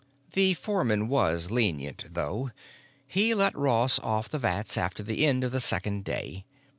[0.31, 2.49] The foreman was lenient, though;
[3.05, 6.43] he let Ross off the vats after the end of the second day.